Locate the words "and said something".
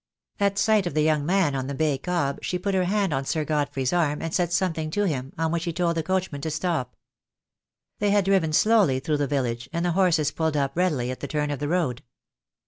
4.19-4.89